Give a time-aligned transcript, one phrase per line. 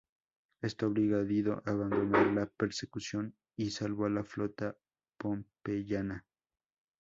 [0.63, 4.75] Esto obligó a Didio a abandonar la persecución y salvo a la flota
[5.19, 6.25] pompeyana.